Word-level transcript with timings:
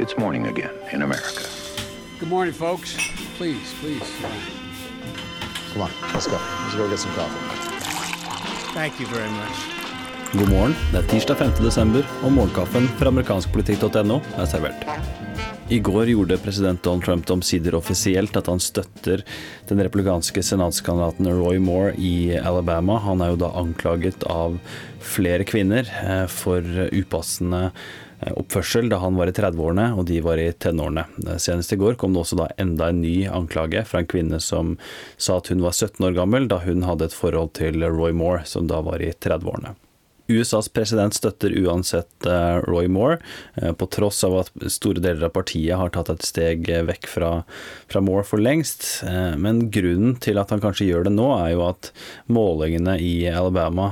It's 0.00 0.16
morning 0.16 0.46
again 0.46 0.70
in 0.92 1.02
America. 1.02 1.44
Good 2.18 2.30
morning, 2.30 2.54
folks. 2.54 2.96
Please, 3.36 3.74
please. 3.82 4.10
Come 5.72 5.82
on, 5.82 5.90
let's 6.14 6.26
go. 6.26 6.38
Let's 6.62 6.74
go 6.74 6.88
get 6.88 6.98
some 6.98 7.12
coffee. 7.12 8.72
Thank 8.72 8.98
you 8.98 9.06
very 9.06 9.28
much. 9.30 9.56
God 10.32 10.48
morgen. 10.48 10.74
Det 10.92 10.98
er 10.98 11.08
tirsdag 11.08 11.36
5. 11.36 11.52
desember, 11.60 12.08
og 12.22 12.32
morgenkaffen 12.32 12.88
fra 12.88 13.12
amerikanskpolitikk.no 13.12 14.20
er 14.38 14.46
servert. 14.46 14.88
I 15.70 15.78
går 15.78 16.08
gjorde 16.10 16.36
president 16.42 16.82
Donald 16.82 17.04
Trump 17.04 17.26
det 17.26 17.32
omsider 17.32 17.74
offisielt 17.78 18.34
at 18.36 18.48
han 18.50 18.58
støtter 18.58 19.20
den 19.68 19.78
republikanske 19.78 20.42
senatskandidaten 20.42 21.28
Roy 21.30 21.60
Moore 21.62 21.92
i 21.94 22.34
Alabama. 22.34 22.96
Han 23.04 23.22
er 23.22 23.30
jo 23.30 23.36
da 23.44 23.52
anklaget 23.60 24.24
av 24.26 24.56
flere 24.98 25.46
kvinner 25.46 25.86
eh, 25.86 26.24
for 26.26 26.66
upassende 26.90 27.60
eh, 27.68 28.32
oppførsel 28.32 28.90
da 28.90 28.98
han 29.04 29.14
var 29.14 29.30
i 29.30 29.34
30-årene 29.36 29.84
og 29.94 30.08
de 30.10 30.18
var 30.26 30.42
i 30.42 30.48
tenårene. 30.50 31.04
Eh, 31.28 31.38
senest 31.38 31.76
i 31.76 31.78
går 31.78 31.94
kom 32.00 32.18
det 32.18 32.24
også 32.24 32.40
da 32.40 32.48
enda 32.58 32.88
en 32.90 32.98
ny 33.04 33.28
anklage 33.30 33.84
fra 33.86 34.02
en 34.02 34.10
kvinne 34.10 34.42
som 34.42 34.74
sa 35.14 35.38
at 35.38 35.52
hun 35.54 35.62
var 35.62 35.78
17 35.78 36.02
år 36.08 36.18
gammel 36.18 36.50
da 36.50 36.58
hun 36.66 36.82
hadde 36.88 37.06
et 37.06 37.14
forhold 37.14 37.54
til 37.62 37.78
Roy 37.86 38.10
Moore, 38.10 38.42
som 38.42 38.66
da 38.66 38.82
var 38.82 38.98
i 38.98 39.12
30-årene. 39.14 39.76
USAs 40.30 40.68
president 40.68 41.14
støtter 41.14 41.52
uansett 41.58 42.26
uh, 42.26 42.60
Roy 42.66 42.88
Moore, 42.88 43.18
uh, 43.62 43.72
på 43.72 43.88
tross 43.90 44.22
av 44.26 44.38
at 44.42 44.52
store 44.72 45.02
deler 45.02 45.26
av 45.28 45.34
partiet 45.34 45.78
har 45.78 45.92
tatt 45.94 46.12
et 46.12 46.26
steg 46.26 46.70
vekk 46.86 47.08
fra, 47.10 47.30
fra 47.90 48.02
Moore 48.04 48.24
for 48.26 48.42
lengst. 48.42 48.86
Men 49.40 49.66
grunnen 49.72 50.16
til 50.22 50.38
at 50.40 50.52
han 50.52 50.62
kanskje 50.62 50.86
gjør 50.88 51.08
det 51.08 51.14
nå, 51.14 51.26
er 51.40 51.54
jo 51.54 51.64
at 51.66 51.90
målingene 52.30 52.96
i 53.02 53.14
Alabama 53.30 53.88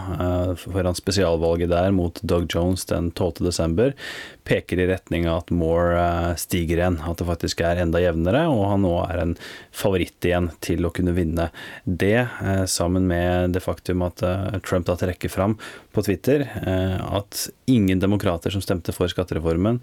foran 0.60 0.96
spesialvalget 0.96 1.72
der 1.72 1.94
mot 1.94 2.20
Doug 2.22 2.48
Jones 2.52 2.86
den 2.90 3.10
12. 3.12 3.44
desember 3.48 3.94
peker 4.48 4.80
i 4.80 4.86
retning 4.88 5.26
av 5.28 5.42
at 5.42 5.52
Moore 5.52 6.34
stiger 6.40 6.80
igjen. 6.80 7.00
At 7.04 7.20
det 7.20 7.28
faktisk 7.28 7.62
er 7.64 7.82
enda 7.82 8.00
jevnere, 8.00 8.46
og 8.48 8.64
han 8.72 8.84
nå 8.84 8.94
er 9.04 9.22
en 9.24 9.34
favoritt 9.74 10.24
igjen 10.24 10.50
til 10.64 10.86
å 10.88 10.92
kunne 10.94 11.16
vinne. 11.16 11.50
Det, 11.84 12.28
sammen 12.70 13.08
med 13.10 13.56
det 13.56 13.64
faktum 13.64 14.06
at 14.06 14.24
Trump 14.64 14.88
da 14.88 14.96
trekker 15.00 15.32
fram 15.32 15.58
på 15.92 16.04
Twitter 16.06 16.27
at 16.28 17.44
ingen 17.70 18.00
demokrater 18.02 18.52
som 18.52 18.62
stemte 18.64 18.92
for 18.94 19.10
skattereformen, 19.10 19.80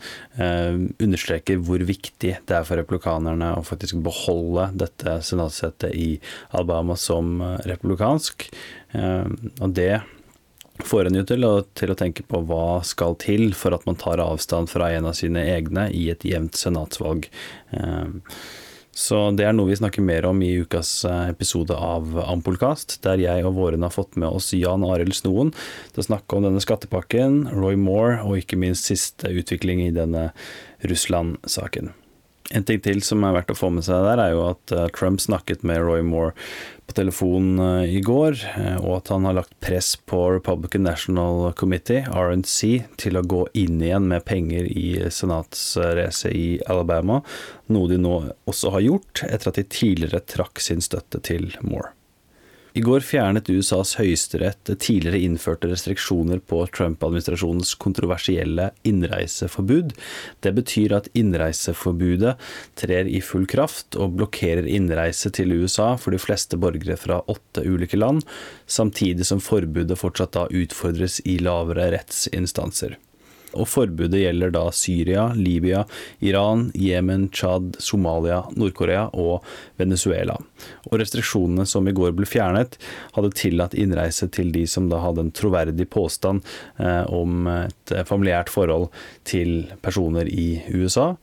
understreker 1.02 1.62
hvor 1.66 1.84
viktig 1.86 2.34
det 2.46 2.58
er 2.58 2.68
for 2.68 2.80
republikanerne 2.80 3.54
å 3.58 3.64
faktisk 3.66 4.00
beholde 4.06 4.70
dette 4.86 5.18
senatssettet 5.26 5.96
i 5.96 6.10
Alabama 6.52 6.98
som 7.00 7.40
republikansk. 7.66 8.50
Og 8.96 9.74
det 9.76 10.04
får 10.84 11.08
en 11.08 11.20
jo 11.20 11.24
til 11.24 11.46
til 11.78 11.92
å, 11.92 11.98
tenke 11.98 12.26
på 12.28 12.42
hva 12.50 12.82
skal 12.84 13.16
til 13.22 13.54
for 13.56 13.76
at 13.76 13.86
man 13.88 13.98
tar 14.00 14.24
avstand 14.24 14.72
fra 14.72 14.92
en 14.94 15.08
av 15.10 15.16
sine 15.18 15.44
egne 15.56 15.88
i 15.96 16.10
et 16.12 16.26
jevnt 16.28 16.58
senatsvalg. 16.60 17.30
Så 18.96 19.18
det 19.36 19.44
er 19.44 19.52
noe 19.52 19.68
vi 19.68 19.76
snakker 19.76 20.06
mer 20.08 20.24
om 20.30 20.40
i 20.40 20.54
ukas 20.64 21.02
episode 21.28 21.76
av 21.76 22.16
Ampolkast, 22.24 23.02
der 23.04 23.20
jeg 23.20 23.44
og 23.44 23.58
Våren 23.58 23.84
har 23.84 23.92
fått 23.92 24.16
med 24.16 24.32
oss 24.32 24.54
Jan 24.56 24.86
Arild 24.88 25.18
Snoen 25.18 25.52
til 25.92 26.00
å 26.00 26.08
snakke 26.08 26.38
om 26.38 26.48
denne 26.48 26.64
skattepakken, 26.64 27.42
Roy 27.52 27.76
Moore 27.76 28.22
og 28.24 28.40
ikke 28.40 28.60
minst 28.62 28.88
siste 28.88 29.34
utvikling 29.36 29.84
i 29.84 29.92
denne 29.96 30.30
Russland-saken. 30.88 31.92
En 32.54 32.66
ting 32.68 32.82
til 32.86 33.02
som 33.02 33.24
er 33.26 33.34
verdt 33.34 33.54
å 33.54 33.58
få 33.58 33.72
med 33.74 33.86
seg 33.88 34.04
der, 34.06 34.22
er 34.22 34.36
jo 34.36 34.44
at 34.52 34.74
Trump 34.94 35.22
snakket 35.24 35.64
med 35.66 35.82
Roy 35.82 36.04
Moore 36.06 36.36
på 36.86 36.94
telefon 37.00 37.58
i 37.90 37.98
går, 38.06 38.38
og 38.84 38.92
at 39.00 39.10
han 39.10 39.26
har 39.26 39.40
lagt 39.40 39.56
press 39.66 39.96
på 39.98 40.20
Republican 40.36 40.86
National 40.86 41.50
Committee, 41.58 42.06
RNC, 42.06 42.86
til 43.02 43.18
å 43.18 43.26
gå 43.26 43.42
inn 43.58 43.82
igjen 43.82 44.06
med 44.12 44.28
penger 44.30 44.70
i 44.70 44.88
senatsracet 45.10 46.38
i 46.38 46.48
Alabama, 46.70 47.24
noe 47.74 47.90
de 47.90 47.98
nå 47.98 48.20
også 48.46 48.76
har 48.78 48.86
gjort 48.86 49.26
etter 49.26 49.50
at 49.50 49.58
de 49.58 49.66
tidligere 49.66 50.22
trakk 50.30 50.62
sin 50.62 50.86
støtte 50.86 51.26
til 51.26 51.50
Moore. 51.66 51.96
I 52.76 52.82
går 52.84 53.06
fjernet 53.08 53.48
USAs 53.48 53.94
høyesterett 53.96 54.68
tidligere 54.84 55.22
innførte 55.24 55.70
restriksjoner 55.72 56.42
på 56.44 56.58
Trump-administrasjonens 56.76 57.72
kontroversielle 57.80 58.66
innreiseforbud. 58.84 59.94
Det 60.44 60.52
betyr 60.58 60.98
at 60.98 61.08
innreiseforbudet 61.16 62.34
trer 62.76 63.08
i 63.08 63.22
full 63.24 63.48
kraft 63.48 63.96
og 63.96 64.18
blokkerer 64.20 64.68
innreise 64.68 65.32
til 65.32 65.56
USA 65.56 65.94
for 65.96 66.12
de 66.12 66.20
fleste 66.20 66.60
borgere 66.60 67.00
fra 67.00 67.22
åtte 67.32 67.64
ulike 67.64 67.96
land, 67.96 68.28
samtidig 68.68 69.24
som 69.32 69.40
forbudet 69.40 69.96
fortsatt 70.02 70.36
da 70.36 70.50
utfordres 70.52 71.22
i 71.24 71.40
lavere 71.40 71.94
rettsinstanser 71.96 73.00
og 73.56 73.70
forbudet 73.72 74.22
gjelder 74.22 74.54
da 74.56 74.66
Syria, 74.76 75.30
Libya, 75.36 75.86
Iran, 76.20 76.70
Jemen, 76.76 77.30
Tsjad, 77.34 77.76
Somalia, 77.80 78.44
Nord-Korea 78.56 79.08
og 79.14 79.46
Venezuela. 79.80 80.38
Og 80.90 81.00
restriksjonene 81.02 81.66
som 81.70 81.88
i 81.88 81.94
går 81.96 82.14
ble 82.18 82.28
fjernet, 82.30 82.78
hadde 83.16 83.34
tillatt 83.38 83.76
innreise 83.78 84.28
til 84.34 84.52
de 84.56 84.66
som 84.70 84.90
da 84.92 85.02
hadde 85.04 85.26
en 85.26 85.34
troverdig 85.36 85.88
påstand 85.94 86.46
eh, 86.80 87.04
om 87.12 87.48
et 87.50 87.96
familiært 88.08 88.52
forhold 88.54 88.88
til 89.28 89.66
personer 89.86 90.30
i 90.32 90.62
USA. 90.74 91.14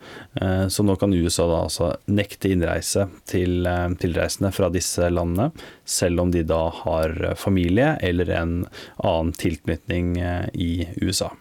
Eh, 0.41 0.67
så 0.73 0.87
nå 0.87 0.97
kan 1.01 1.15
USA 1.15 1.49
da 1.51 1.63
altså 1.67 1.93
nekte 2.13 2.53
innreise 2.53 3.09
til 3.31 3.69
eh, 3.69 3.87
tilreisende 4.03 4.53
fra 4.55 4.71
disse 4.73 5.11
landene, 5.13 5.51
selv 5.85 6.25
om 6.25 6.35
de 6.35 6.45
da 6.47 6.65
har 6.83 7.17
familie 7.39 7.95
eller 8.03 8.35
en 8.37 8.59
annen 9.03 9.33
tilknytning 9.39 10.15
i 10.55 10.73
USA. 11.03 11.33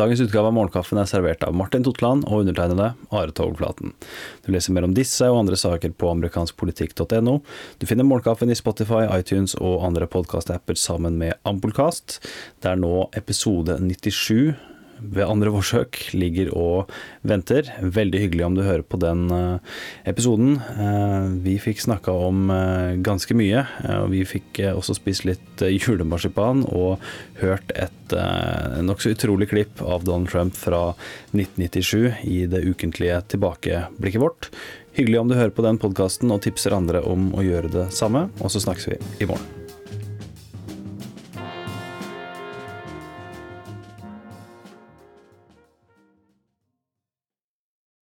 Dagens 0.00 0.22
utgave 0.24 0.48
av 0.48 0.54
Morgenkaffen 0.56 0.96
er 1.02 1.08
servert 1.10 1.42
av 1.44 1.52
Martin 1.52 1.84
Totland 1.84 2.24
og 2.24 2.46
undertegnede 2.46 2.94
Are 3.12 3.34
Togflaten. 3.36 3.92
Du 4.40 4.48
leser 4.54 4.72
mer 4.72 4.86
om 4.86 4.94
disse 4.96 5.28
og 5.28 5.42
andre 5.42 5.58
saker 5.60 5.92
på 6.00 6.08
amerikanskpolitikk.no. 6.14 7.34
Du 7.76 7.86
finner 7.90 8.08
Morgenkaffen 8.08 8.48
i 8.48 8.56
Spotify, 8.56 9.04
iTunes 9.12 9.52
og 9.60 9.84
andre 9.84 10.08
podkastapper 10.08 10.80
sammen 10.80 11.20
med 11.20 11.36
Ampolkast. 11.44 12.22
Det 12.64 12.72
er 12.72 12.80
nå 12.80 13.10
episode 13.20 13.76
97 13.84 14.71
ved 15.02 15.26
andre 15.26 15.52
forsøk 15.54 15.98
ligger 16.14 16.52
og 16.56 16.92
venter. 17.26 17.68
Veldig 17.82 18.22
hyggelig 18.24 18.46
om 18.46 18.56
du 18.56 18.62
hører 18.64 18.84
på 18.86 19.00
den 19.02 19.26
episoden. 20.08 20.58
Vi 21.44 21.56
fikk 21.62 21.82
snakka 21.84 22.14
om 22.28 22.50
ganske 23.04 23.36
mye. 23.38 23.64
Vi 24.12 24.22
fikk 24.28 24.62
også 24.72 24.96
spist 24.98 25.26
litt 25.28 25.62
julemarsipan 25.62 26.66
og 26.70 27.02
hørt 27.42 27.74
et 27.74 28.14
nokså 28.84 29.14
utrolig 29.16 29.50
klipp 29.52 29.82
av 29.82 30.04
Donald 30.08 30.30
Trump 30.32 30.56
fra 30.58 30.92
1997 31.32 32.22
i 32.28 32.44
det 32.50 32.64
ukentlige 32.68 33.22
tilbakeblikket 33.34 34.22
vårt. 34.22 34.52
Hyggelig 34.92 35.20
om 35.20 35.28
du 35.28 35.38
hører 35.38 35.54
på 35.56 35.64
den 35.64 35.80
podkasten 35.80 36.34
og 36.34 36.42
tipser 36.44 36.76
andre 36.76 37.00
om 37.08 37.30
å 37.32 37.46
gjøre 37.46 37.72
det 37.72 37.88
samme, 37.96 38.28
og 38.44 38.52
så 38.52 38.60
snakkes 38.60 38.92
vi 38.92 39.02
i 39.24 39.30
morgen. 39.30 39.61